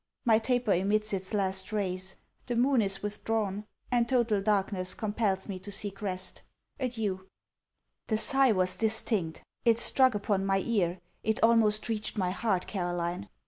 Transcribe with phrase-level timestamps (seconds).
[0.25, 2.15] My taper emits its last rays.
[2.47, 6.41] The moon is withdrawn; and total darkness compels me to seek rest
[6.79, 7.27] Adieu!
[8.07, 9.43] The sigh was distinct.
[9.63, 11.01] It struck upon my ear.
[11.21, 13.29] It almost reached my heart, Caroline.